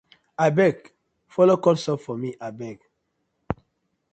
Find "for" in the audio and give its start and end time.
2.05-2.17